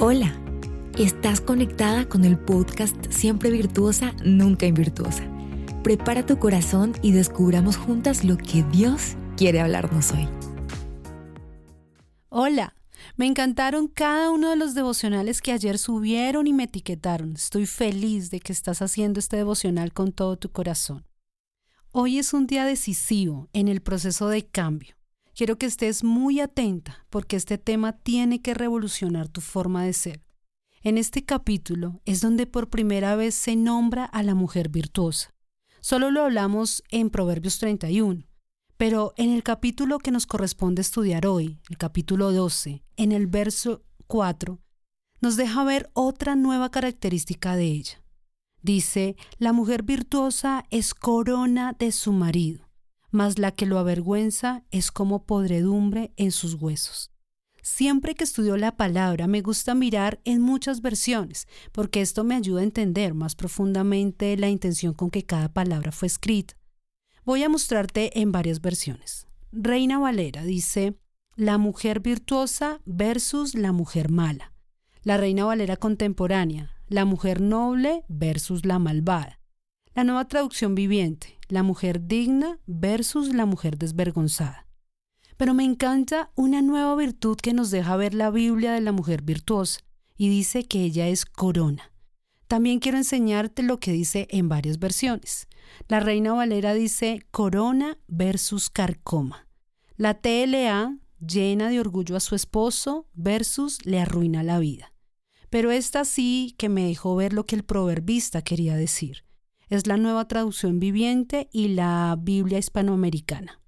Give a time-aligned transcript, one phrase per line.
[0.00, 0.32] Hola,
[0.96, 5.24] estás conectada con el podcast Siempre Virtuosa, Nunca Invirtuosa.
[5.82, 10.28] Prepara tu corazón y descubramos juntas lo que Dios quiere hablarnos hoy.
[12.28, 12.76] Hola,
[13.16, 17.32] me encantaron cada uno de los devocionales que ayer subieron y me etiquetaron.
[17.32, 21.08] Estoy feliz de que estás haciendo este devocional con todo tu corazón.
[21.90, 24.97] Hoy es un día decisivo en el proceso de cambio.
[25.38, 30.20] Quiero que estés muy atenta porque este tema tiene que revolucionar tu forma de ser.
[30.82, 35.32] En este capítulo es donde por primera vez se nombra a la mujer virtuosa.
[35.78, 38.26] Solo lo hablamos en Proverbios 31,
[38.76, 43.84] pero en el capítulo que nos corresponde estudiar hoy, el capítulo 12, en el verso
[44.08, 44.58] 4,
[45.20, 48.02] nos deja ver otra nueva característica de ella.
[48.60, 52.67] Dice, la mujer virtuosa es corona de su marido
[53.10, 57.10] mas la que lo avergüenza es como podredumbre en sus huesos.
[57.62, 62.60] Siempre que estudio la palabra me gusta mirar en muchas versiones, porque esto me ayuda
[62.60, 66.54] a entender más profundamente la intención con que cada palabra fue escrita.
[67.24, 69.26] Voy a mostrarte en varias versiones.
[69.52, 70.98] Reina Valera dice,
[71.36, 74.52] la mujer virtuosa versus la mujer mala.
[75.02, 79.37] La Reina Valera contemporánea, la mujer noble versus la malvada.
[79.98, 84.68] La nueva traducción viviente, la mujer digna versus la mujer desvergonzada.
[85.36, 89.22] Pero me encanta una nueva virtud que nos deja ver la Biblia de la mujer
[89.22, 89.80] virtuosa
[90.16, 91.90] y dice que ella es corona.
[92.46, 95.48] También quiero enseñarte lo que dice en varias versiones.
[95.88, 99.48] La Reina Valera dice corona versus carcoma.
[99.96, 104.92] La TLA llena de orgullo a su esposo versus le arruina la vida.
[105.50, 109.24] Pero esta sí que me dejó ver lo que el proverbista quería decir
[109.68, 113.60] es la nueva traducción viviente y la Biblia hispanoamericana.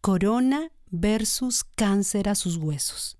[0.00, 3.18] Corona versus cáncer a sus huesos.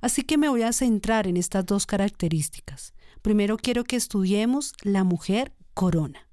[0.00, 2.94] Así que me voy a centrar en estas dos características.
[3.22, 6.28] Primero quiero que estudiemos la mujer corona.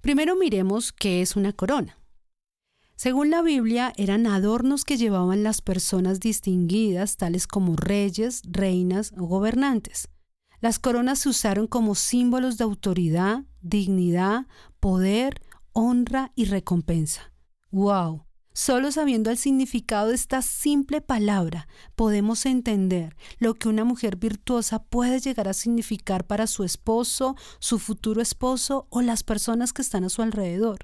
[0.00, 1.98] Primero miremos qué es una corona.
[2.96, 9.26] Según la Biblia, eran adornos que llevaban las personas distinguidas, tales como reyes, reinas o
[9.26, 10.08] gobernantes.
[10.60, 14.46] Las coronas se usaron como símbolos de autoridad, dignidad,
[14.80, 15.42] poder,
[15.72, 17.32] honra y recompensa.
[17.70, 18.24] ¡Wow!
[18.58, 24.82] Solo sabiendo el significado de esta simple palabra podemos entender lo que una mujer virtuosa
[24.82, 30.02] puede llegar a significar para su esposo, su futuro esposo o las personas que están
[30.02, 30.80] a su alrededor.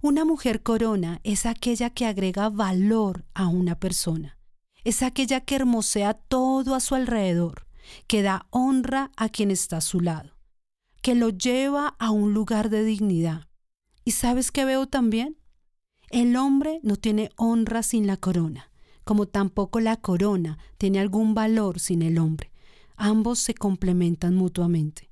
[0.00, 4.36] Una mujer corona es aquella que agrega valor a una persona,
[4.82, 7.68] es aquella que hermosea todo a su alrededor,
[8.08, 10.36] que da honra a quien está a su lado,
[11.02, 13.48] que lo lleva a un lugar de dignidad.
[14.04, 15.36] ¿Y sabes qué veo también?
[16.10, 18.70] El hombre no tiene honra sin la corona,
[19.04, 22.52] como tampoco la corona tiene algún valor sin el hombre.
[22.96, 25.10] Ambos se complementan mutuamente.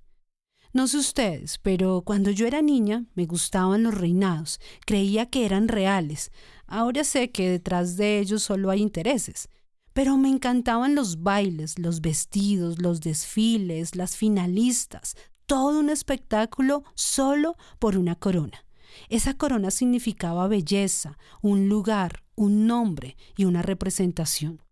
[0.72, 5.66] No sé ustedes, pero cuando yo era niña me gustaban los reinados, creía que eran
[5.66, 6.30] reales.
[6.68, 9.48] Ahora sé que detrás de ellos solo hay intereses.
[9.92, 15.16] Pero me encantaban los bailes, los vestidos, los desfiles, las finalistas,
[15.50, 18.64] todo un espectáculo solo por una corona.
[19.08, 24.62] Esa corona significaba belleza, un lugar, un nombre y una representación.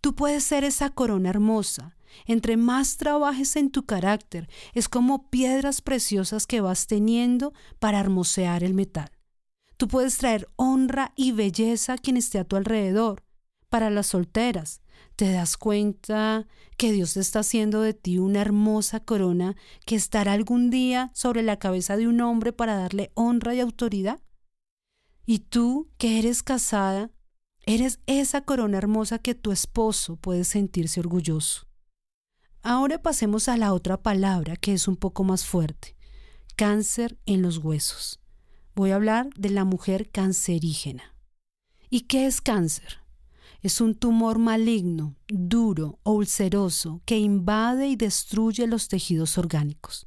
[0.00, 1.96] Tú puedes ser esa corona hermosa.
[2.24, 8.62] Entre más trabajes en tu carácter, es como piedras preciosas que vas teniendo para hermosear
[8.62, 9.10] el metal.
[9.76, 13.24] Tú puedes traer honra y belleza a quien esté a tu alrededor
[13.68, 14.82] para las solteras.
[15.16, 20.70] ¿Te das cuenta que Dios está haciendo de ti una hermosa corona que estará algún
[20.70, 24.20] día sobre la cabeza de un hombre para darle honra y autoridad?
[25.26, 27.10] Y tú, que eres casada,
[27.66, 31.66] eres esa corona hermosa que tu esposo puede sentirse orgulloso.
[32.62, 35.96] Ahora pasemos a la otra palabra que es un poco más fuerte,
[36.56, 38.20] cáncer en los huesos.
[38.74, 41.14] Voy a hablar de la mujer cancerígena.
[41.90, 43.00] ¿Y qué es cáncer?
[43.68, 50.06] Es un tumor maligno, duro o ulceroso que invade y destruye los tejidos orgánicos.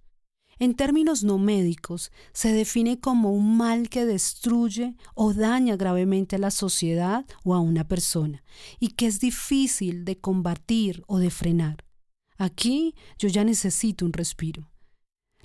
[0.57, 6.39] En términos no médicos, se define como un mal que destruye o daña gravemente a
[6.39, 8.43] la sociedad o a una persona
[8.79, 11.85] y que es difícil de combatir o de frenar.
[12.39, 14.71] Aquí yo ya necesito un respiro.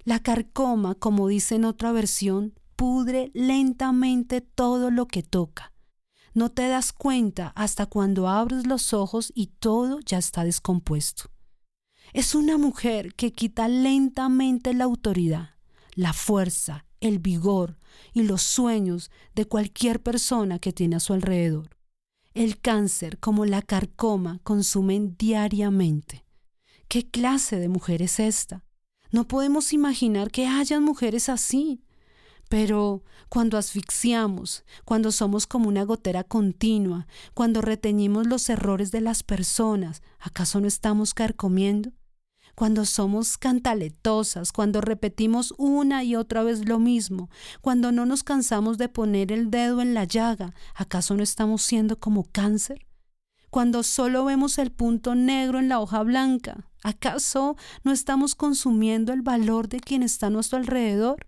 [0.04, 5.75] La carcoma, como dice en otra versión, pudre lentamente todo lo que toca
[6.36, 11.30] no te das cuenta hasta cuando abres los ojos y todo ya está descompuesto.
[12.12, 15.54] Es una mujer que quita lentamente la autoridad,
[15.94, 17.78] la fuerza, el vigor
[18.12, 21.70] y los sueños de cualquier persona que tiene a su alrededor.
[22.34, 26.26] El cáncer como la carcoma consumen diariamente.
[26.86, 28.62] ¿Qué clase de mujer es esta?
[29.10, 31.80] No podemos imaginar que hayan mujeres así.
[32.48, 39.22] Pero cuando asfixiamos, cuando somos como una gotera continua, cuando reteñimos los errores de las
[39.22, 41.92] personas, ¿acaso no estamos carcomiendo?
[42.54, 47.28] Cuando somos cantaletosas, cuando repetimos una y otra vez lo mismo,
[47.60, 51.98] cuando no nos cansamos de poner el dedo en la llaga, ¿acaso no estamos siendo
[51.98, 52.86] como cáncer?
[53.50, 59.22] Cuando solo vemos el punto negro en la hoja blanca, ¿acaso no estamos consumiendo el
[59.22, 61.26] valor de quien está a nuestro alrededor?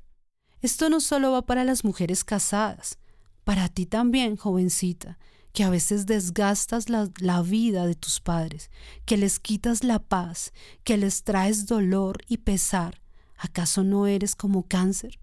[0.60, 2.99] Esto no solo va para las mujeres casadas,
[3.44, 5.19] para ti también, jovencita,
[5.52, 8.70] que a veces desgastas la, la, vida de tus padres,
[9.06, 10.52] que les quitas la paz,
[10.84, 13.00] que les traes dolor y pesar.
[13.37, 15.19] ¿Acaso no eres como cáncer?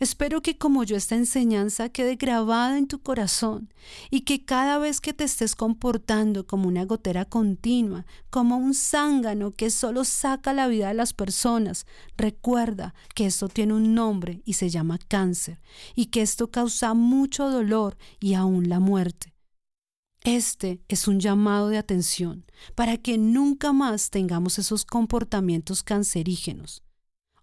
[0.00, 3.72] Espero que como yo esta enseñanza quede grabada en tu corazón
[4.10, 9.52] y que cada vez que te estés comportando como una gotera continua, como un zángano
[9.52, 11.86] que solo saca la vida de las personas,
[12.16, 15.60] recuerda que esto tiene un nombre y se llama cáncer
[15.94, 19.32] y que esto causa mucho dolor y aún la muerte.
[20.24, 22.44] Este es un llamado de atención
[22.76, 26.84] para que nunca más tengamos esos comportamientos cancerígenos.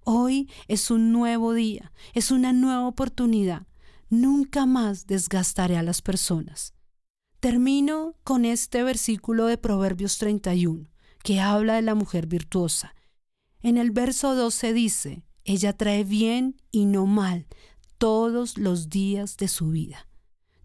[0.04, 3.68] Hoy es un nuevo día, es una nueva oportunidad.
[4.10, 6.74] Nunca más desgastaré a las personas.
[7.40, 10.90] Termino con este versículo de Proverbios 31,
[11.24, 12.96] que habla de la mujer virtuosa.
[13.62, 17.48] En el verso 12 dice, ella trae bien y no mal
[17.98, 20.08] todos los días de su vida.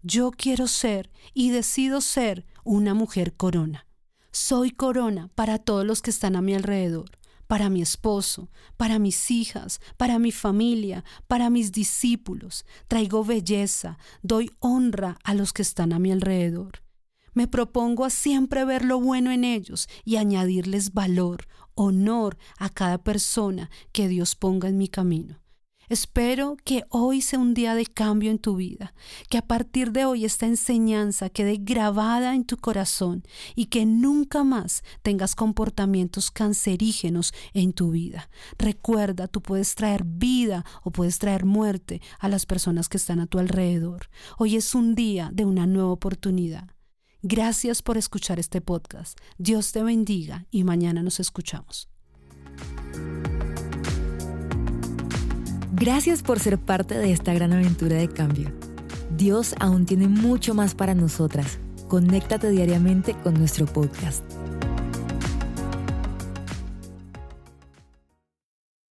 [0.01, 3.87] Yo quiero ser y decido ser una mujer corona.
[4.31, 7.11] Soy corona para todos los que están a mi alrededor
[7.47, 12.65] para mi esposo, para mis hijas, para mi familia, para mis discípulos.
[12.87, 16.83] Traigo belleza, doy honra a los que están a mi alrededor.
[17.33, 22.97] Me propongo a siempre ver lo bueno en ellos y añadirles valor, honor a cada
[22.97, 25.44] persona que Dios ponga en mi camino.
[25.89, 28.93] Espero que hoy sea un día de cambio en tu vida,
[29.29, 33.23] que a partir de hoy esta enseñanza quede grabada en tu corazón
[33.55, 38.29] y que nunca más tengas comportamientos cancerígenos en tu vida.
[38.57, 43.27] Recuerda, tú puedes traer vida o puedes traer muerte a las personas que están a
[43.27, 44.09] tu alrededor.
[44.37, 46.69] Hoy es un día de una nueva oportunidad.
[47.21, 49.19] Gracias por escuchar este podcast.
[49.37, 51.89] Dios te bendiga y mañana nos escuchamos.
[55.77, 58.49] Gracias por ser parte de esta gran aventura de cambio.
[59.17, 61.59] Dios aún tiene mucho más para nosotras.
[61.89, 64.23] Conéctate diariamente con nuestro podcast.